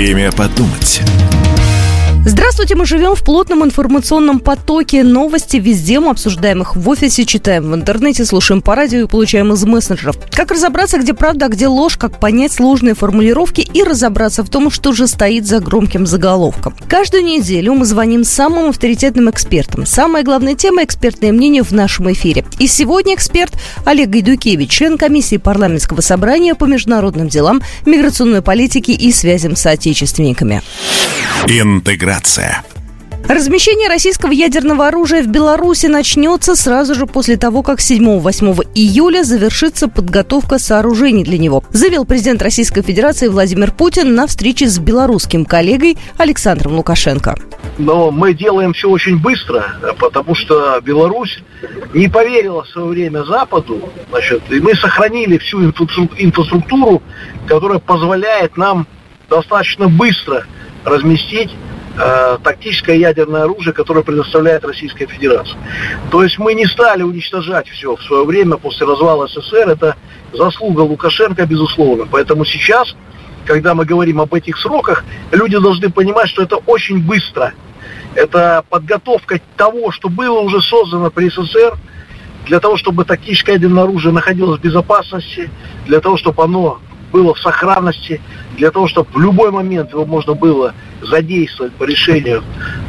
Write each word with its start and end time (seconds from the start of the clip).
Время 0.00 0.32
подумать. 0.32 1.02
Здравствуйте, 2.26 2.74
мы 2.74 2.84
живем 2.84 3.14
в 3.14 3.24
плотном 3.24 3.64
информационном 3.64 4.40
потоке. 4.40 5.02
Новости 5.02 5.56
везде 5.56 6.00
мы 6.00 6.10
обсуждаем 6.10 6.60
их 6.60 6.76
в 6.76 6.86
офисе, 6.86 7.24
читаем 7.24 7.70
в 7.70 7.74
интернете, 7.74 8.26
слушаем 8.26 8.60
по 8.60 8.74
радио 8.74 9.00
и 9.00 9.06
получаем 9.06 9.54
из 9.54 9.64
мессенджеров. 9.64 10.16
Как 10.30 10.50
разобраться, 10.50 10.98
где 10.98 11.14
правда, 11.14 11.46
а 11.46 11.48
где 11.48 11.66
ложь, 11.66 11.96
как 11.96 12.20
понять 12.20 12.52
сложные 12.52 12.94
формулировки 12.94 13.62
и 13.62 13.82
разобраться 13.82 14.44
в 14.44 14.50
том, 14.50 14.70
что 14.70 14.92
же 14.92 15.06
стоит 15.06 15.46
за 15.46 15.60
громким 15.60 16.06
заголовком. 16.06 16.76
Каждую 16.88 17.24
неделю 17.24 17.72
мы 17.72 17.86
звоним 17.86 18.24
самым 18.24 18.68
авторитетным 18.68 19.30
экспертам. 19.30 19.86
Самая 19.86 20.22
главная 20.22 20.54
тема– 20.54 20.82
экспертное 20.84 21.32
мнение 21.32 21.62
в 21.62 21.72
нашем 21.72 22.12
эфире. 22.12 22.44
И 22.58 22.66
сегодня 22.66 23.14
эксперт 23.14 23.54
Олег 23.86 24.10
Гайдукевич, 24.10 24.70
член 24.70 24.98
комиссии 24.98 25.38
парламентского 25.38 26.02
собрания 26.02 26.54
по 26.54 26.66
международным 26.66 27.28
делам, 27.28 27.62
миграционной 27.86 28.42
политике 28.42 28.92
и 28.92 29.10
связям 29.10 29.56
с 29.56 29.62
соотечественниками. 29.62 30.60
Интеграция. 31.46 32.09
Размещение 33.28 33.88
российского 33.88 34.32
ядерного 34.32 34.88
оружия 34.88 35.22
в 35.22 35.28
Беларуси 35.28 35.86
начнется 35.86 36.56
сразу 36.56 36.96
же 36.96 37.06
после 37.06 37.36
того, 37.36 37.62
как 37.62 37.78
7-8 37.78 38.68
июля 38.74 39.22
завершится 39.22 39.86
подготовка 39.86 40.58
сооружений 40.58 41.22
для 41.22 41.38
него, 41.38 41.62
заявил 41.70 42.04
президент 42.04 42.42
Российской 42.42 42.82
Федерации 42.82 43.28
Владимир 43.28 43.70
Путин 43.70 44.16
на 44.16 44.26
встрече 44.26 44.66
с 44.66 44.80
белорусским 44.80 45.44
коллегой 45.44 45.96
Александром 46.18 46.74
Лукашенко. 46.78 47.36
Но 47.78 48.10
мы 48.10 48.34
делаем 48.34 48.72
все 48.72 48.90
очень 48.90 49.20
быстро, 49.20 49.64
потому 50.00 50.34
что 50.34 50.80
Беларусь 50.82 51.38
не 51.94 52.08
поверила 52.08 52.64
в 52.64 52.68
свое 52.70 52.88
время 52.88 53.22
Западу, 53.22 53.88
значит, 54.10 54.42
и 54.50 54.58
мы 54.58 54.74
сохранили 54.74 55.38
всю 55.38 55.62
инфраструктуру, 55.62 57.00
которая 57.46 57.78
позволяет 57.78 58.56
нам 58.56 58.88
достаточно 59.28 59.86
быстро 59.86 60.44
разместить 60.84 61.50
э, 61.96 62.38
тактическое 62.42 62.96
ядерное 62.96 63.44
оружие, 63.44 63.72
которое 63.72 64.02
предоставляет 64.02 64.64
Российская 64.64 65.06
Федерация. 65.06 65.58
То 66.10 66.22
есть 66.22 66.38
мы 66.38 66.54
не 66.54 66.66
стали 66.66 67.02
уничтожать 67.02 67.68
все 67.68 67.96
в 67.96 68.02
свое 68.02 68.24
время 68.24 68.56
после 68.56 68.86
развала 68.86 69.26
СССР. 69.28 69.68
Это 69.68 69.96
заслуга 70.32 70.80
Лукашенко, 70.80 71.46
безусловно. 71.46 72.06
Поэтому 72.10 72.44
сейчас, 72.44 72.94
когда 73.46 73.74
мы 73.74 73.84
говорим 73.84 74.20
об 74.20 74.34
этих 74.34 74.58
сроках, 74.58 75.04
люди 75.32 75.58
должны 75.58 75.90
понимать, 75.90 76.28
что 76.28 76.42
это 76.42 76.56
очень 76.56 77.00
быстро. 77.00 77.52
Это 78.14 78.64
подготовка 78.68 79.40
того, 79.56 79.92
что 79.92 80.08
было 80.08 80.40
уже 80.40 80.60
создано 80.60 81.10
при 81.10 81.28
СССР, 81.30 81.76
для 82.46 82.58
того, 82.58 82.76
чтобы 82.76 83.04
тактическое 83.04 83.56
ядерное 83.56 83.84
оружие 83.84 84.12
находилось 84.12 84.58
в 84.58 84.62
безопасности, 84.62 85.50
для 85.86 86.00
того, 86.00 86.16
чтобы 86.16 86.42
оно 86.42 86.80
было 87.10 87.34
в 87.34 87.38
сохранности, 87.38 88.20
для 88.56 88.70
того, 88.70 88.88
чтобы 88.88 89.08
в 89.12 89.18
любой 89.18 89.50
момент 89.50 89.90
его 89.90 90.04
можно 90.04 90.34
было 90.34 90.74
задействовать 91.02 91.72
по 91.74 91.84
решению 91.84 92.42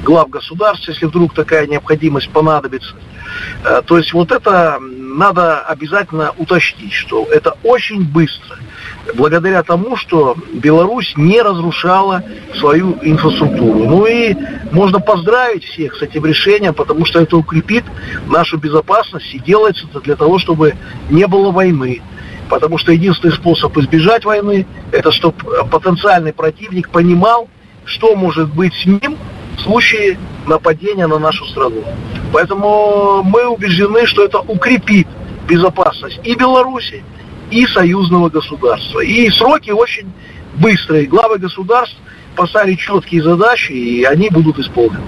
глав 0.04 0.30
государств, 0.30 0.88
если 0.88 1.06
вдруг 1.06 1.34
такая 1.34 1.68
необходимость 1.68 2.30
понадобится. 2.30 2.96
Э, 3.64 3.82
то 3.86 3.98
есть 3.98 4.14
вот 4.14 4.32
это 4.32 4.80
надо 4.80 5.60
обязательно 5.62 6.34
уточнить, 6.38 6.94
что 6.94 7.26
это 7.26 7.56
очень 7.64 8.04
быстро, 8.04 8.58
благодаря 9.16 9.64
тому, 9.64 9.96
что 9.96 10.36
Беларусь 10.54 11.14
не 11.18 11.42
разрушала 11.42 12.24
свою 12.56 12.98
инфраструктуру. 13.02 13.86
Ну 13.86 14.06
и 14.06 14.36
можно 14.72 15.00
поздравить 15.00 15.66
всех 15.66 15.96
с 15.96 16.02
этим 16.02 16.26
решением, 16.26 16.74
потому 16.74 17.06
что 17.06 17.20
это 17.22 17.38
укрепит 17.38 17.84
нашу 18.28 18.58
безопасность 18.58 19.34
и 19.34 19.40
делается 19.40 19.86
это 19.90 20.02
для 20.02 20.16
того, 20.16 20.40
чтобы 20.40 20.76
не 21.10 21.28
было 21.28 21.52
войны, 21.52 22.02
Потому 22.52 22.78
что 22.78 22.92
единственный 22.92 23.32
способ 23.32 23.78
избежать 23.78 24.26
войны, 24.26 24.68
это 24.92 25.10
чтобы 25.14 25.38
потенциальный 25.72 26.34
противник 26.34 26.90
понимал, 26.90 27.48
что 27.86 28.14
может 28.14 28.54
быть 28.54 28.74
с 28.74 28.86
ним 28.86 29.18
в 29.56 29.62
случае 29.62 30.20
нападения 30.46 31.08
на 31.08 31.18
нашу 31.18 31.46
страну. 31.46 31.82
Поэтому 32.34 33.24
мы 33.24 33.48
убеждены, 33.48 34.06
что 34.06 34.26
это 34.26 34.40
укрепит 34.40 35.08
безопасность 35.48 36.20
и 36.26 36.36
Беларуси, 36.36 37.06
и 37.52 37.66
союзного 37.68 38.30
государства. 38.30 39.00
И 39.00 39.30
сроки 39.30 39.72
очень 39.72 40.12
быстрые. 40.58 41.06
Главы 41.06 41.38
государств 41.38 41.96
поставили 42.36 42.76
четкие 42.76 43.24
задачи, 43.24 43.72
и 43.72 44.04
они 44.04 44.30
будут 44.30 44.60
исполнены. 44.60 45.00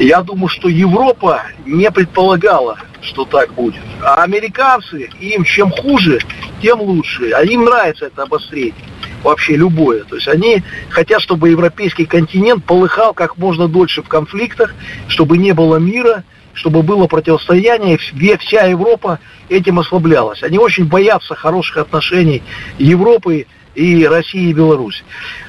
Я 0.00 0.22
думаю, 0.22 0.48
что 0.48 0.68
Европа 0.68 1.42
не 1.66 1.90
предполагала, 1.90 2.78
что 3.02 3.26
так 3.26 3.52
будет. 3.52 3.82
А 4.02 4.22
американцы, 4.22 5.10
им 5.20 5.44
чем 5.44 5.70
хуже, 5.70 6.20
тем 6.62 6.80
лучше. 6.80 7.32
А 7.32 7.44
им 7.44 7.66
нравится 7.66 8.06
это 8.06 8.22
обострение 8.22 8.74
вообще 9.22 9.56
любое. 9.56 10.04
То 10.04 10.16
есть 10.16 10.26
они 10.26 10.62
хотят, 10.88 11.20
чтобы 11.20 11.50
европейский 11.50 12.06
континент 12.06 12.64
полыхал 12.64 13.12
как 13.12 13.36
можно 13.36 13.68
дольше 13.68 14.02
в 14.02 14.08
конфликтах, 14.08 14.74
чтобы 15.08 15.36
не 15.36 15.52
было 15.52 15.76
мира, 15.76 16.24
чтобы 16.54 16.82
было 16.82 17.06
противостояние, 17.06 17.96
и 17.96 18.36
вся 18.38 18.64
Европа 18.64 19.18
этим 19.50 19.78
ослаблялась. 19.78 20.42
Они 20.42 20.58
очень 20.58 20.86
боятся 20.86 21.34
хороших 21.34 21.76
отношений 21.76 22.42
Европы 22.78 23.46
и 23.74 24.06
России 24.06 24.50
и 24.50 24.52
Беларуси. 24.52 25.02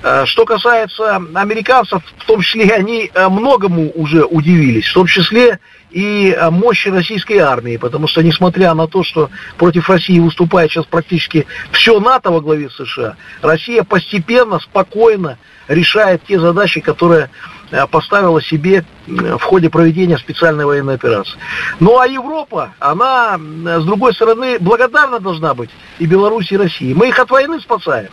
Э, 0.03 0.25
что 0.25 0.45
касается 0.45 1.15
американцев, 1.33 2.01
в 2.17 2.25
том 2.25 2.41
числе 2.41 2.73
они 2.73 3.09
э, 3.13 3.29
многому 3.29 3.91
уже 3.95 4.23
удивились, 4.25 4.87
в 4.87 4.93
том 4.93 5.07
числе 5.07 5.59
и 5.91 6.31
э, 6.31 6.49
мощи 6.49 6.89
российской 6.89 7.37
армии, 7.37 7.77
потому 7.77 8.07
что, 8.07 8.21
несмотря 8.21 8.73
на 8.73 8.87
то, 8.87 9.03
что 9.03 9.29
против 9.57 9.89
России 9.89 10.19
выступает 10.19 10.71
сейчас 10.71 10.85
практически 10.85 11.45
все 11.71 11.99
НАТО 11.99 12.31
во 12.31 12.41
главе 12.41 12.69
США, 12.69 13.15
Россия 13.41 13.83
постепенно, 13.83 14.59
спокойно 14.59 15.37
решает 15.67 16.23
те 16.25 16.39
задачи, 16.39 16.81
которые 16.81 17.29
Э, 17.71 17.87
поставила 17.87 18.41
себе 18.41 18.83
в 19.07 19.39
ходе 19.39 19.69
проведения 19.69 20.17
специальной 20.17 20.65
военной 20.65 20.95
операции. 20.95 21.39
Ну 21.79 21.97
а 21.99 22.05
Европа, 22.05 22.73
она, 22.79 23.37
с 23.37 23.85
другой 23.85 24.13
стороны, 24.13 24.57
благодарна 24.59 25.19
должна 25.19 25.53
быть 25.53 25.69
и 25.97 26.05
Беларуси, 26.05 26.53
и 26.53 26.57
России. 26.57 26.93
Мы 26.93 27.07
их 27.09 27.17
от 27.17 27.31
войны 27.31 27.61
спасаем, 27.61 28.09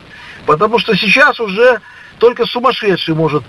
потому 0.46 0.78
что 0.78 0.94
сейчас 0.94 1.40
уже 1.40 1.80
только 2.18 2.46
сумасшедший 2.46 3.14
может 3.14 3.44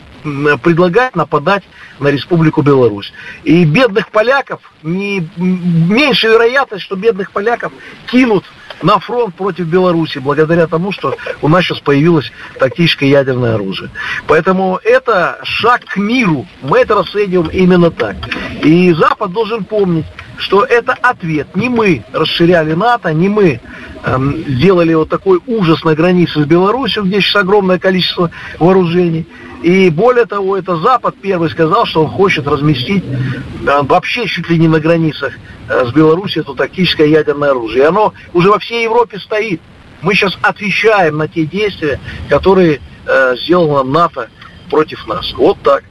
предлагать 0.64 1.16
нападать 1.16 1.64
на 2.00 2.10
Республику 2.10 2.62
Беларусь. 2.62 3.14
И 3.44 3.66
бедных 3.66 4.10
поляков, 4.10 4.60
не 4.84 5.28
меньше 5.38 6.28
вероятность, 6.28 6.84
что 6.84 6.96
бедных 6.96 7.32
поляков 7.32 7.72
кинут 8.08 8.46
на 8.82 9.00
фронт 9.00 9.36
против 9.36 9.68
Беларуси, 9.68 10.20
благодаря 10.20 10.68
тому, 10.68 10.92
что 10.92 11.16
у 11.42 11.48
нас 11.48 11.66
сейчас 11.66 11.80
появилось 11.80 12.32
тактическое 12.58 13.10
ядерное 13.10 13.56
оружие. 13.56 13.90
Поэтому 14.28 14.80
это 14.84 15.40
шаг 15.44 15.84
к 15.86 15.98
миру. 15.98 16.46
Мы 16.62 16.80
это 16.80 16.96
расцениваем 16.96 17.50
именно 17.50 17.92
так. 17.92 18.16
И 18.64 18.94
Запад 18.94 19.32
должен 19.32 19.64
помнить, 19.66 20.06
что 20.38 20.64
это 20.64 20.94
ответ. 20.94 21.56
Не 21.56 21.70
мы 21.70 22.04
расширяли 22.14 22.74
НАТО, 22.74 23.14
не 23.14 23.28
мы 23.28 23.60
эм, 24.04 24.44
сделали 24.48 24.94
вот 24.94 25.10
такой 25.10 25.40
ужас 25.48 25.84
на 25.84 25.96
границе 25.96 26.44
с 26.44 26.46
Беларусью, 26.46 27.04
где 27.04 27.22
сейчас 27.22 27.44
огромное 27.44 27.80
количество 27.80 28.32
вооружений. 28.60 29.28
И 29.62 29.90
более 29.90 30.26
того, 30.26 30.58
это 30.58 30.78
Запад 30.78 31.16
первый 31.22 31.50
сказал, 31.50 31.86
что 31.86 32.04
он 32.04 32.10
хочет 32.10 32.48
разместить 32.48 33.04
э, 33.04 33.82
вообще 33.84 34.26
чуть 34.26 34.50
ли 34.50 34.58
не 34.58 34.68
на 34.68 34.80
границах 34.80 35.34
э, 35.68 35.86
с 35.86 35.92
Беларусью 35.94 36.44
это 36.44 36.54
тактическое 36.54 37.08
ядерное 37.08 37.52
оружие. 37.52 37.84
И 37.84 37.88
оно 37.88 38.14
уже 38.34 38.50
во 38.50 38.60
всей 38.60 38.84
Европе 38.84 39.20
стоит. 39.20 39.62
Мы 40.02 40.14
сейчас 40.14 40.38
отвечаем 40.42 41.18
на 41.18 41.28
те 41.28 41.46
действия, 41.46 42.00
которые 42.30 42.80
э, 43.06 43.36
сделано 43.44 43.84
НАТО 43.84 44.30
против 44.70 45.06
нас. 45.08 45.34
Вот 45.34 45.58
так. 45.62 45.84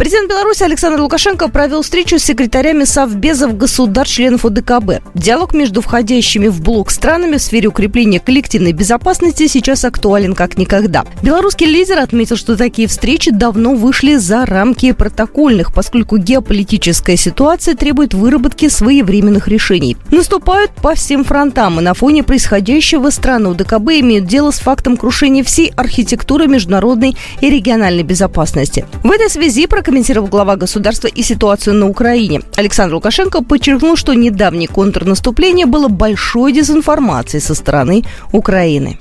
Президент 0.00 0.30
Беларуси 0.30 0.62
Александр 0.62 0.98
Лукашенко 1.02 1.48
провел 1.50 1.82
встречу 1.82 2.18
с 2.18 2.22
секретарями 2.22 2.84
Совбезов 2.84 3.58
государств-членов 3.58 4.46
ОДКБ. 4.46 5.02
Диалог 5.14 5.52
между 5.52 5.82
входящими 5.82 6.48
в 6.48 6.62
блок 6.62 6.90
странами 6.90 7.36
в 7.36 7.42
сфере 7.42 7.68
укрепления 7.68 8.18
коллективной 8.18 8.72
безопасности 8.72 9.46
сейчас 9.46 9.84
актуален 9.84 10.34
как 10.34 10.56
никогда. 10.56 11.04
Белорусский 11.22 11.66
лидер 11.66 11.98
отметил, 11.98 12.36
что 12.36 12.56
такие 12.56 12.88
встречи 12.88 13.30
давно 13.30 13.74
вышли 13.74 14.16
за 14.16 14.46
рамки 14.46 14.92
протокольных, 14.92 15.74
поскольку 15.74 16.16
геополитическая 16.16 17.16
ситуация 17.16 17.74
требует 17.74 18.14
выработки 18.14 18.70
своевременных 18.70 19.48
решений. 19.48 19.98
Наступают 20.10 20.70
по 20.76 20.94
всем 20.94 21.24
фронтам, 21.24 21.78
и 21.78 21.82
на 21.82 21.92
фоне 21.92 22.22
происходящего 22.22 23.10
страны 23.10 23.48
ОДКБ 23.48 23.90
имеют 24.00 24.24
дело 24.24 24.50
с 24.50 24.60
фактом 24.60 24.96
крушения 24.96 25.44
всей 25.44 25.74
архитектуры 25.76 26.46
международной 26.46 27.18
и 27.42 27.50
региональной 27.50 28.02
безопасности. 28.02 28.86
В 29.04 29.10
этой 29.10 29.28
связи 29.28 29.66
прокомментировал 29.66 29.89
глава 30.28 30.54
государства 30.54 31.08
и 31.08 31.22
ситуацию 31.22 31.74
на 31.74 31.88
Украине. 31.88 32.42
Александр 32.56 32.94
Лукашенко 32.94 33.42
подчеркнул, 33.42 33.96
что 33.96 34.14
недавнее 34.14 34.68
контрнаступление 34.68 35.66
было 35.66 35.88
большой 35.88 36.52
дезинформацией 36.52 37.40
со 37.40 37.54
стороны 37.54 38.04
Украины. 38.32 38.98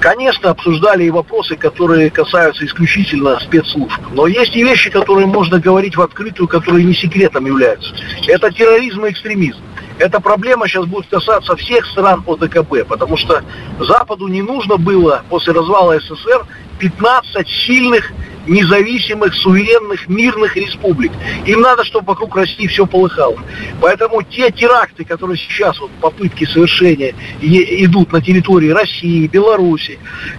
конечно, 0.00 0.48
обсуждали 0.48 1.04
и 1.04 1.10
вопросы, 1.10 1.56
которые 1.56 2.08
касаются 2.08 2.64
исключительно 2.64 3.38
спецслужб. 3.38 4.00
Но 4.12 4.26
есть 4.26 4.56
и 4.56 4.64
вещи, 4.64 4.90
которые 4.90 5.26
можно 5.26 5.60
говорить 5.60 5.94
в 5.96 6.00
открытую, 6.00 6.48
которые 6.48 6.84
не 6.86 6.94
секретом 6.94 7.44
являются. 7.44 7.92
Это 8.26 8.50
терроризм 8.50 9.04
и 9.04 9.10
экстремизм. 9.10 9.58
Эта 9.98 10.20
проблема 10.20 10.66
сейчас 10.66 10.86
будет 10.86 11.06
касаться 11.08 11.54
всех 11.56 11.84
стран 11.86 12.24
ОДКБ, 12.26 12.88
потому 12.88 13.18
что 13.18 13.42
Западу 13.78 14.28
не 14.28 14.40
нужно 14.40 14.78
было 14.78 15.22
после 15.28 15.52
развала 15.52 16.00
СССР 16.00 16.46
15 16.78 17.46
сильных 17.66 18.10
независимых, 18.46 19.34
суверенных, 19.34 20.08
мирных 20.08 20.56
республик. 20.56 21.12
Им 21.46 21.60
надо, 21.60 21.84
чтобы 21.84 22.08
вокруг 22.08 22.36
России 22.36 22.66
все 22.66 22.86
полыхало. 22.86 23.36
Поэтому 23.80 24.22
те 24.22 24.50
теракты, 24.50 25.04
которые 25.04 25.36
сейчас, 25.36 25.78
вот, 25.80 25.90
попытки 26.00 26.44
совершения 26.44 27.14
идут 27.40 28.12
на 28.12 28.20
территории 28.20 28.70
России, 28.70 29.26
Беларуси, 29.26 29.98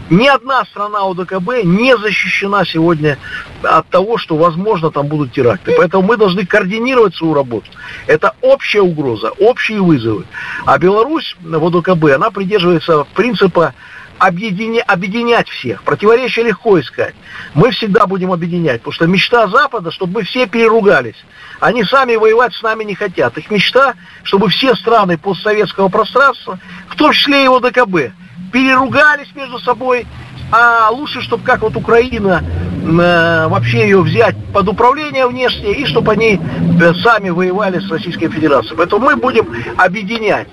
ни 0.09 0.27
одна 0.27 0.65
страна 0.65 0.99
ОДКБ 1.09 1.63
не 1.63 1.97
защищена 1.97 2.65
сегодня 2.65 3.17
от 3.63 3.87
того, 3.89 4.17
что, 4.17 4.35
возможно, 4.35 4.91
там 4.91 5.07
будут 5.07 5.31
теракты. 5.33 5.73
Поэтому 5.77 6.03
мы 6.07 6.17
должны 6.17 6.45
координировать 6.45 7.15
свою 7.15 7.33
работу. 7.33 7.67
Это 8.07 8.33
общая 8.41 8.81
угроза, 8.81 9.31
общие 9.39 9.81
вызовы. 9.81 10.25
А 10.65 10.77
Беларусь 10.77 11.35
в 11.41 11.65
ОДКБ, 11.65 12.05
она 12.15 12.29
придерживается 12.31 13.05
принципа 13.15 13.73
объединя, 14.19 14.83
объединять 14.83 15.49
всех. 15.49 15.83
Противоречия 15.83 16.43
легко 16.43 16.79
искать. 16.79 17.15
Мы 17.53 17.71
всегда 17.71 18.05
будем 18.05 18.31
объединять, 18.31 18.81
потому 18.81 18.93
что 18.93 19.07
мечта 19.07 19.47
Запада, 19.47 19.91
чтобы 19.91 20.19
мы 20.19 20.23
все 20.23 20.47
переругались. 20.47 21.23
Они 21.59 21.83
сами 21.83 22.15
воевать 22.15 22.53
с 22.53 22.61
нами 22.61 22.83
не 22.83 22.95
хотят. 22.95 23.37
Их 23.37 23.49
мечта, 23.49 23.95
чтобы 24.23 24.49
все 24.49 24.75
страны 24.75 25.17
постсоветского 25.17 25.89
пространства, 25.89 26.59
в 26.89 26.95
том 26.95 27.11
числе 27.11 27.45
и 27.45 27.47
ОДКБ, 27.47 28.13
переругались 28.51 29.33
между 29.35 29.59
собой, 29.59 30.05
а 30.51 30.89
лучше, 30.91 31.21
чтобы 31.21 31.43
как 31.43 31.61
вот 31.61 31.75
Украина 31.75 32.43
э, 32.43 33.47
вообще 33.47 33.81
ее 33.81 34.01
взять 34.01 34.35
под 34.53 34.67
управление 34.67 35.27
внешнее, 35.27 35.73
и 35.73 35.85
чтобы 35.85 36.11
они 36.11 36.39
э, 36.39 36.93
сами 37.03 37.29
воевали 37.29 37.79
с 37.79 37.89
Российской 37.89 38.29
Федерацией. 38.29 38.75
Поэтому 38.77 39.05
мы 39.05 39.15
будем 39.15 39.47
объединять, 39.77 40.47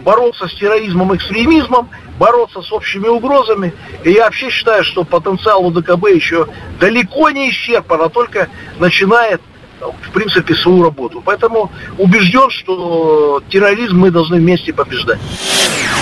бороться 0.00 0.48
с 0.48 0.54
терроризмом, 0.54 1.14
экстремизмом, 1.14 1.88
бороться 2.18 2.62
с 2.62 2.72
общими 2.72 3.08
угрозами. 3.08 3.72
И 4.04 4.12
я 4.12 4.24
вообще 4.24 4.50
считаю, 4.50 4.84
что 4.84 5.04
потенциал 5.04 5.66
УДКБ 5.66 6.08
еще 6.14 6.46
далеко 6.80 7.30
не 7.30 7.50
исчерпан, 7.50 8.02
а 8.02 8.08
только 8.08 8.48
начинает 8.78 9.40
в 9.80 10.10
принципе, 10.12 10.54
свою 10.54 10.82
работу. 10.82 11.22
Поэтому 11.24 11.70
убежден, 11.98 12.50
что 12.50 13.42
терроризм 13.48 13.98
мы 13.98 14.10
должны 14.10 14.38
вместе 14.38 14.72
побеждать. 14.72 15.20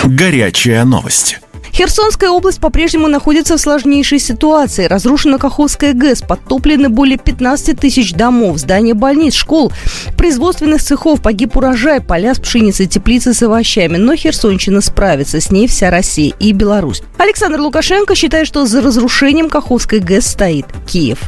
Горячая 0.03 0.83
новость. 0.83 1.39
Херсонская 1.77 2.31
область 2.31 2.59
по-прежнему 2.59 3.07
находится 3.07 3.55
в 3.55 3.61
сложнейшей 3.61 4.17
ситуации. 4.17 4.85
Разрушена 4.85 5.37
Каховская 5.37 5.93
ГЭС, 5.93 6.23
подтоплены 6.23 6.89
более 6.89 7.19
15 7.19 7.79
тысяч 7.79 8.13
домов, 8.13 8.57
здания 8.57 8.95
больниц, 8.95 9.35
школ, 9.35 9.71
производственных 10.17 10.81
цехов, 10.81 11.21
погиб 11.21 11.55
урожай, 11.55 12.01
поля 12.01 12.33
с 12.33 12.39
пшеницей, 12.39 12.87
теплицы 12.87 13.35
с 13.35 13.43
овощами. 13.43 13.97
Но 13.97 14.15
Херсонщина 14.15 14.81
справится, 14.81 15.39
с 15.39 15.51
ней 15.51 15.67
вся 15.67 15.91
Россия 15.91 16.33
и 16.39 16.51
Беларусь. 16.51 17.03
Александр 17.19 17.59
Лукашенко 17.59 18.15
считает, 18.15 18.47
что 18.47 18.65
за 18.65 18.81
разрушением 18.81 19.47
Каховской 19.47 19.99
ГЭС 19.99 20.25
стоит 20.25 20.65
Киев. 20.87 21.19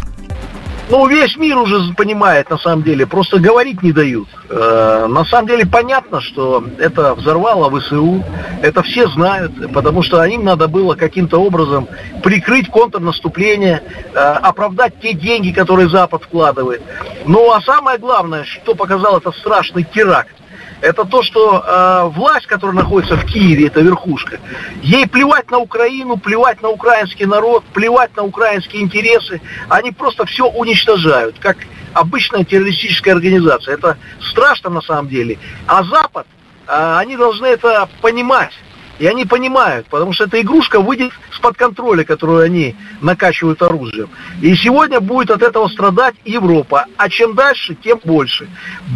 Ну, 0.89 1.05
весь 1.05 1.37
мир 1.37 1.57
уже 1.59 1.93
понимает, 1.93 2.49
на 2.49 2.57
самом 2.57 2.81
деле, 2.81 3.05
просто 3.05 3.37
говорить 3.39 3.83
не 3.83 3.91
дают. 3.91 4.27
Э, 4.49 5.05
на 5.07 5.23
самом 5.23 5.47
деле 5.47 5.63
понятно, 5.63 6.19
что 6.19 6.63
это 6.79 7.13
взорвало 7.13 7.69
ВСУ, 7.79 8.23
это 8.63 8.81
все 8.81 9.07
знают, 9.07 9.71
потому 9.71 10.01
что 10.01 10.23
им 10.23 10.43
надо 10.43 10.67
было 10.67 10.95
каким-то 10.95 11.37
образом 11.37 11.87
прикрыть 12.23 12.69
контрнаступление, 12.69 13.83
э, 14.13 14.17
оправдать 14.17 14.99
те 14.99 15.13
деньги, 15.13 15.51
которые 15.51 15.89
Запад 15.89 16.23
вкладывает. 16.23 16.81
Ну, 17.27 17.51
а 17.51 17.61
самое 17.61 17.99
главное, 17.99 18.43
что 18.43 18.73
показал 18.73 19.17
этот 19.17 19.35
страшный 19.35 19.83
теракт, 19.83 20.33
это 20.81 21.05
то, 21.05 21.21
что 21.23 21.63
э, 21.65 22.09
власть, 22.15 22.47
которая 22.47 22.75
находится 22.75 23.15
в 23.17 23.25
Киеве, 23.25 23.67
это 23.67 23.81
верхушка, 23.81 24.39
ей 24.81 25.07
плевать 25.07 25.51
на 25.51 25.57
Украину, 25.59 26.17
плевать 26.17 26.61
на 26.61 26.69
украинский 26.69 27.25
народ, 27.25 27.63
плевать 27.73 28.15
на 28.15 28.23
украинские 28.23 28.81
интересы. 28.81 29.41
Они 29.67 29.91
просто 29.91 30.25
все 30.25 30.45
уничтожают, 30.45 31.37
как 31.39 31.57
обычная 31.93 32.43
террористическая 32.43 33.15
организация. 33.15 33.75
Это 33.75 33.97
страшно 34.21 34.69
на 34.69 34.81
самом 34.81 35.09
деле. 35.09 35.37
А 35.67 35.83
Запад, 35.83 36.27
э, 36.67 36.97
они 36.97 37.17
должны 37.17 37.45
это 37.45 37.89
понимать. 38.01 38.53
И 38.99 39.07
они 39.07 39.25
понимают, 39.25 39.87
потому 39.87 40.11
что 40.11 40.25
эта 40.25 40.41
игрушка 40.41 40.81
выйдет 40.81 41.13
из-под 41.31 41.55
контроля, 41.55 42.03
которую 42.03 42.43
они 42.43 42.75
накачивают 43.01 43.61
оружием. 43.61 44.09
И 44.41 44.53
сегодня 44.55 44.99
будет 44.99 45.31
от 45.31 45.41
этого 45.41 45.69
страдать 45.69 46.15
Европа. 46.25 46.85
А 46.97 47.09
чем 47.09 47.33
дальше, 47.33 47.75
тем 47.75 47.99
больше. 48.03 48.49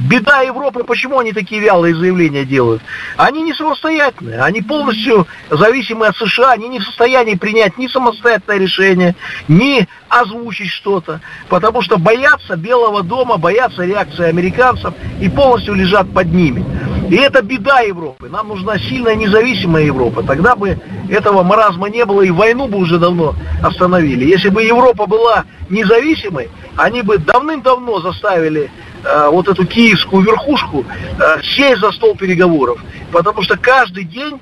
Беда 0.10 0.42
Европы, 0.42 0.84
почему 0.84 1.20
они 1.20 1.32
такие 1.32 1.62
вялые 1.62 1.96
заявления 1.96 2.44
делают? 2.44 2.82
Они 3.16 3.42
не 3.44 3.54
самостоятельные, 3.54 4.42
они 4.42 4.62
полностью 4.62 5.26
зависимы 5.50 6.08
от 6.08 6.18
США, 6.18 6.52
они 6.52 6.68
не 6.68 6.80
в 6.80 6.84
состоянии 6.84 7.36
принять 7.36 7.78
ни 7.78 7.88
самостоятельное 7.88 8.58
решение, 8.58 9.16
ни 9.48 9.88
озвучить 10.10 10.70
что-то, 10.70 11.22
потому 11.48 11.82
что 11.82 11.98
боятся 11.98 12.58
Белого 12.58 13.04
дома, 13.04 13.38
боятся 13.38 13.86
реакции 13.86 14.26
американцев 14.26 14.94
и 15.22 15.30
полностью 15.30 15.76
лежат 15.76 16.12
под 16.14 16.28
ними. 16.28 16.66
И 17.10 17.16
это 17.16 17.42
беда 17.42 17.82
Европы. 17.82 18.30
Нам 18.30 18.48
нужна 18.48 18.78
сильная 18.80 19.16
независимая 19.16 19.84
Европа. 19.84 20.24
Тогда 20.24 20.56
бы 20.56 20.80
этого 21.10 21.44
маразма 21.44 21.90
не 21.90 22.06
было, 22.06 22.22
и 22.22 22.32
войну 22.32 22.68
бы 22.68 22.78
уже 22.78 22.98
давно 22.98 23.36
остановили. 23.62 24.26
Если 24.26 24.50
бы 24.50 24.64
Европа 24.64 25.06
была 25.06 25.46
независимой, 25.70 26.50
они 26.78 27.02
бы 27.02 27.18
давным-давно 27.18 28.00
заставили 28.02 28.72
э, 29.04 29.30
вот 29.30 29.48
эту 29.48 29.66
киевскую 29.66 30.24
верхушку 30.24 30.86
э, 31.20 31.42
сесть 31.44 31.82
за 31.82 31.92
стол 31.92 32.16
переговоров. 32.16 32.80
Потому 33.12 33.42
что 33.42 33.58
каждый 33.58 34.06
день 34.06 34.40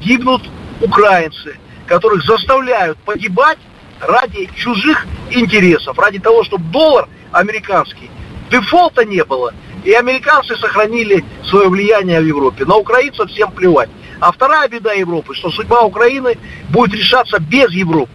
гибнут 0.00 0.42
украинцы, 0.80 1.56
которых 1.86 2.24
заставляют 2.24 2.98
погибать 2.98 3.58
ради 4.00 4.50
чужих 4.56 5.06
интересов, 5.30 5.98
ради 5.98 6.18
того, 6.18 6.42
чтобы 6.44 6.64
доллар 6.64 7.08
американский, 7.30 8.10
дефолта 8.50 9.04
не 9.04 9.24
было– 9.24 9.54
и 9.84 9.92
американцы 9.92 10.56
сохранили 10.56 11.24
свое 11.44 11.68
влияние 11.68 12.20
в 12.20 12.26
Европе. 12.26 12.64
На 12.64 12.76
украинцев 12.76 13.30
всем 13.30 13.50
плевать. 13.52 13.90
А 14.20 14.32
вторая 14.32 14.68
беда 14.68 14.92
Европы, 14.92 15.34
что 15.34 15.50
судьба 15.50 15.80
Украины 15.82 16.36
будет 16.68 16.94
решаться 16.94 17.38
без 17.38 17.70
Европы. 17.72 18.12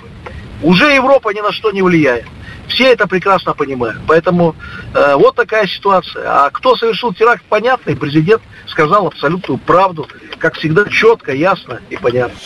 Уже 0.62 0.94
Европа 0.94 1.30
ни 1.30 1.42
на 1.42 1.52
что 1.52 1.72
не 1.72 1.82
влияет. 1.82 2.26
Все 2.68 2.92
это 2.92 3.08
прекрасно 3.08 3.54
понимают. 3.54 4.02
Поэтому 4.08 4.56
э, 4.94 5.16
вот 5.16 5.36
такая 5.36 5.68
ситуация. 5.68 6.24
А 6.26 6.50
кто 6.50 6.76
совершил 6.76 7.14
теракт, 7.14 7.44
понятный. 7.46 7.96
Президент 7.96 8.42
сказал 8.68 9.08
абсолютную 9.08 9.60
правду. 9.60 10.08
Как 10.40 10.56
всегда, 10.56 10.86
четко, 10.90 11.34
ясно 11.34 11.82
и 11.90 11.98
понятно. 11.98 12.38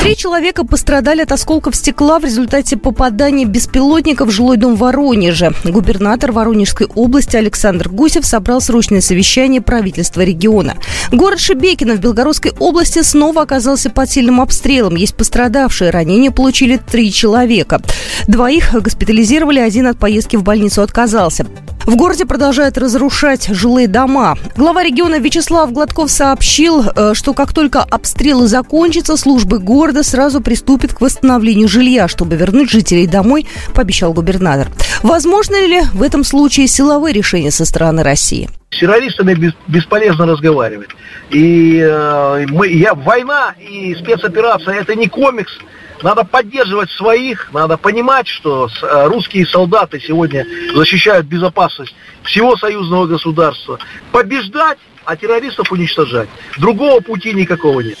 Три 0.00 0.16
человека 0.16 0.64
пострадали 0.64 1.20
от 1.20 1.30
осколков 1.30 1.76
стекла 1.76 2.18
в 2.18 2.24
результате 2.24 2.78
попадания 2.78 3.44
беспилотника 3.44 4.24
в 4.24 4.30
жилой 4.30 4.56
дом 4.56 4.74
Воронежа. 4.74 5.52
Губернатор 5.62 6.32
Воронежской 6.32 6.86
области 6.94 7.36
Александр 7.36 7.90
Гусев 7.90 8.24
собрал 8.24 8.62
срочное 8.62 9.02
совещание 9.02 9.60
правительства 9.60 10.22
региона. 10.22 10.76
Город 11.12 11.38
Шебекино 11.38 11.96
в 11.96 12.00
Белгородской 12.00 12.52
области 12.58 13.02
снова 13.02 13.42
оказался 13.42 13.90
под 13.90 14.10
сильным 14.10 14.40
обстрелом. 14.40 14.96
Есть 14.96 15.14
пострадавшие. 15.16 15.90
Ранения 15.90 16.30
получили 16.30 16.78
три 16.78 17.12
человека. 17.12 17.82
Двоих 18.26 18.72
госпитализировали, 18.72 19.60
один 19.60 19.86
от 19.86 19.98
поездки 19.98 20.36
в 20.36 20.42
больницу 20.42 20.80
отказался. 20.80 21.46
В 21.90 21.96
городе 21.96 22.24
продолжают 22.24 22.78
разрушать 22.78 23.48
жилые 23.48 23.88
дома. 23.88 24.38
Глава 24.56 24.84
региона 24.84 25.18
Вячеслав 25.18 25.72
Гладков 25.72 26.08
сообщил, 26.08 26.84
э, 26.84 27.14
что 27.14 27.34
как 27.34 27.52
только 27.52 27.82
обстрелы 27.82 28.46
закончатся, 28.46 29.16
службы 29.16 29.58
города 29.58 30.04
сразу 30.04 30.40
приступят 30.40 30.94
к 30.94 31.00
восстановлению 31.00 31.66
жилья, 31.66 32.06
чтобы 32.06 32.36
вернуть 32.36 32.70
жителей 32.70 33.08
домой, 33.08 33.48
пообещал 33.74 34.12
губернатор. 34.12 34.68
Возможно 35.02 35.66
ли 35.66 35.82
в 35.92 36.04
этом 36.04 36.22
случае 36.22 36.68
силовые 36.68 37.12
решения 37.12 37.50
со 37.50 37.64
стороны 37.64 38.04
России? 38.04 38.48
С 38.70 38.78
террористами 38.78 39.52
бесполезно 39.66 40.26
разговаривать. 40.26 40.90
И 41.30 41.78
э, 41.78 42.46
мы, 42.48 42.68
я, 42.68 42.94
война 42.94 43.54
и 43.58 43.96
спецоперация 43.96 44.76
это 44.76 44.94
не 44.94 45.08
комикс, 45.08 45.58
надо 46.02 46.22
поддерживать 46.22 46.88
своих, 46.90 47.52
надо 47.52 47.76
понимать, 47.76 48.28
что 48.28 48.68
э, 48.68 49.06
русские 49.08 49.44
солдаты 49.46 49.98
сегодня 49.98 50.46
защищают 50.72 51.26
безопасность 51.26 51.96
всего 52.22 52.56
союзного 52.56 53.06
государства. 53.06 53.80
Побеждать, 54.12 54.78
а 55.04 55.16
террористов 55.16 55.72
уничтожать. 55.72 56.28
Другого 56.56 57.00
пути 57.00 57.32
никакого 57.32 57.80
нет. 57.80 57.98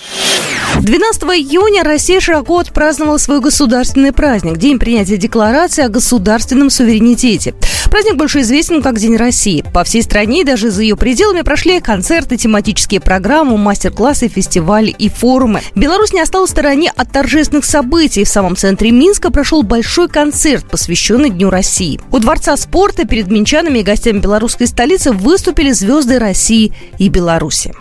12 0.82 1.22
июня 1.22 1.84
Россия 1.84 2.20
широко 2.20 2.58
отпраздновала 2.58 3.18
свой 3.18 3.40
государственный 3.40 4.12
праздник– 4.12 4.56
День 4.58 4.78
принятия 4.78 5.16
декларации 5.16 5.84
о 5.84 5.88
государственном 5.88 6.70
суверенитете. 6.70 7.54
Праздник 7.90 8.16
больше 8.16 8.40
известен 8.40 8.82
как 8.82 8.98
День 8.98 9.16
России. 9.16 9.64
По 9.74 9.84
всей 9.84 10.02
стране 10.02 10.40
и 10.40 10.44
даже 10.44 10.70
за 10.70 10.82
ее 10.82 10.96
пределами 10.96 11.42
прошли 11.42 11.80
концерты, 11.80 12.36
тематические 12.36 13.00
программы, 13.00 13.58
мастер-классы, 13.58 14.28
фестивали 14.28 14.90
и 14.90 15.08
форумы. 15.08 15.60
Беларусь 15.74 16.12
не 16.12 16.20
осталась 16.20 16.50
в 16.50 16.52
стороне 16.52 16.92
от 16.96 17.12
торжественных 17.12 17.64
событий. 17.64 18.24
В 18.24 18.28
самом 18.28 18.56
центре 18.56 18.90
Минска 18.90 19.30
прошел 19.30 19.62
большой 19.62 20.08
концерт, 20.08 20.64
посвященный 20.70 21.30
Дню 21.30 21.50
России. 21.50 22.00
У 22.10 22.18
Дворца 22.20 22.56
спорта 22.56 23.06
перед 23.06 23.28
минчанами 23.28 23.80
и 23.80 23.82
гостями 23.82 24.18
белорусской 24.18 24.66
столицы 24.66 25.12
выступили 25.12 25.72
звезды 25.72 26.18
России 26.18 26.72
и 26.98 27.08
Беларуси. 27.08 27.74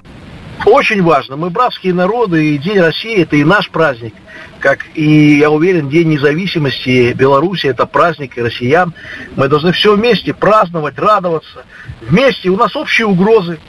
Очень 0.65 1.01
важно. 1.03 1.37
Мы 1.37 1.49
братские 1.49 1.93
народы, 1.93 2.55
и 2.55 2.57
День 2.57 2.79
России– 2.79 3.15
это 3.21 3.35
и 3.35 3.43
наш 3.43 3.69
праздник. 3.69 4.13
Как 4.59 4.85
и, 4.93 5.37
я 5.37 5.49
уверен, 5.49 5.89
День 5.89 6.09
независимости 6.09 7.13
Беларуси– 7.13 7.67
это 7.67 7.85
праздник 7.85 8.37
и 8.37 8.41
россиян. 8.41 8.93
Мы 9.35 9.47
должны 9.47 9.71
все 9.71 9.95
вместе 9.95 10.33
праздновать, 10.33 10.99
радоваться. 10.99 11.65
Вместе 12.01 12.49
у 12.49 12.57
нас 12.57 12.75
общие 12.75 13.07
угрозы. 13.07 13.59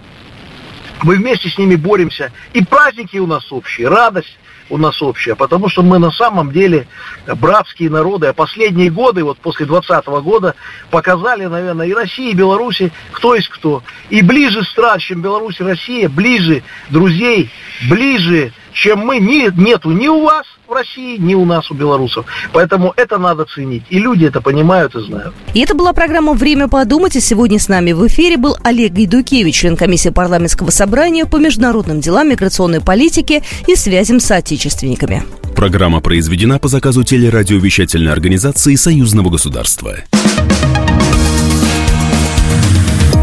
Мы 1.02 1.16
вместе 1.16 1.48
с 1.48 1.56
ними 1.58 1.76
боремся. 1.76 2.32
И 2.52 2.64
праздники 2.64 3.18
у 3.18 3.26
нас 3.26 3.50
общие, 3.52 3.88
радость 3.88 4.36
у 4.70 4.78
нас 4.78 5.02
общая, 5.02 5.34
потому 5.34 5.68
что 5.68 5.82
мы 5.82 5.98
на 5.98 6.10
самом 6.12 6.52
деле 6.52 6.86
братские 7.26 7.90
народы, 7.90 8.28
а 8.28 8.32
последние 8.32 8.90
годы, 8.90 9.24
вот 9.24 9.38
после 9.38 9.66
20 9.66 10.06
года, 10.06 10.54
показали, 10.90 11.44
наверное, 11.46 11.86
и 11.86 11.92
России, 11.92 12.30
и 12.30 12.34
Беларуси, 12.34 12.92
кто 13.12 13.34
есть 13.34 13.48
кто. 13.48 13.82
И 14.08 14.22
ближе 14.22 14.62
стран, 14.62 15.00
чем 15.00 15.20
Беларусь 15.20 15.60
и 15.60 15.64
Россия, 15.64 16.08
ближе 16.08 16.62
друзей, 16.88 17.50
ближе, 17.88 18.52
чем 18.72 19.00
мы, 19.00 19.18
ни, 19.18 19.50
нету 19.60 19.90
ни 19.90 20.08
у 20.08 20.22
вас 20.22 20.46
в 20.68 20.72
России, 20.72 21.16
ни 21.18 21.34
у 21.34 21.44
нас, 21.44 21.70
у 21.70 21.74
белорусов. 21.74 22.26
Поэтому 22.52 22.92
это 22.96 23.18
надо 23.18 23.44
ценить. 23.44 23.82
И 23.90 23.98
люди 23.98 24.24
это 24.24 24.40
понимают 24.40 24.94
и 24.94 25.00
знают. 25.00 25.34
И 25.54 25.60
это 25.60 25.74
была 25.74 25.92
программа 25.92 26.34
«Время 26.34 26.68
подумать». 26.68 27.16
И 27.16 27.20
сегодня 27.20 27.58
с 27.58 27.68
нами 27.68 27.92
в 27.92 28.06
эфире 28.06 28.36
был 28.36 28.56
Олег 28.62 28.92
Гайдукевич, 28.92 29.56
член 29.56 29.76
комиссии 29.76 30.10
парламентского 30.10 30.70
собрания 30.70 31.26
по 31.26 31.36
международным 31.36 32.00
делам, 32.00 32.28
миграционной 32.28 32.80
политике 32.80 33.42
и 33.66 33.74
связям 33.74 34.20
с 34.20 34.30
отечественниками. 34.30 35.24
Программа 35.56 36.00
произведена 36.00 36.58
по 36.58 36.68
заказу 36.68 37.04
телерадиовещательной 37.04 38.12
организации 38.12 38.76
Союзного 38.76 39.30
государства. 39.30 39.96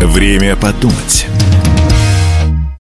Время 0.02 0.56
подумать. 0.56 1.28